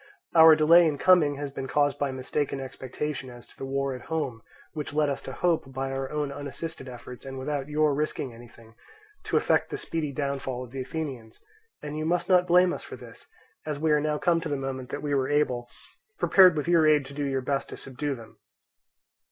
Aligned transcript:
Our 0.33 0.55
delay 0.55 0.87
in 0.87 0.97
coming 0.97 1.35
has 1.35 1.51
been 1.51 1.67
caused 1.67 1.99
by 1.99 2.09
mistaken 2.11 2.59
expectations 2.59 3.29
as 3.31 3.45
to 3.45 3.55
the 3.55 3.67
war 3.67 3.93
at 3.93 4.05
home, 4.05 4.41
which 4.73 4.95
led 4.95 5.09
us 5.11 5.21
to 5.21 5.31
hope, 5.31 5.71
by 5.71 5.91
our 5.91 6.09
own 6.09 6.31
unassisted 6.31 6.89
efforts 6.89 7.23
and 7.23 7.37
without 7.37 7.69
your 7.69 7.93
risking 7.93 8.33
anything, 8.33 8.73
to 9.25 9.37
effect 9.37 9.69
the 9.69 9.77
speedy 9.77 10.11
downfall 10.11 10.63
of 10.63 10.71
the 10.71 10.81
Athenians; 10.81 11.39
and 11.83 11.99
you 11.99 12.05
must 12.07 12.27
not 12.29 12.47
blame 12.47 12.73
us 12.73 12.83
for 12.83 12.95
this, 12.95 13.27
as 13.63 13.77
we 13.77 13.91
are 13.91 14.01
now 14.01 14.17
come 14.17 14.39
the 14.39 14.55
moment 14.55 14.89
that 14.89 15.03
we 15.03 15.13
were 15.13 15.29
able, 15.29 15.69
prepared 16.17 16.57
with 16.57 16.67
your 16.67 16.87
aid 16.87 17.05
to 17.05 17.13
do 17.13 17.31
our 17.35 17.39
best 17.39 17.69
to 17.69 17.77
subdue 17.77 18.15
them. 18.15 18.39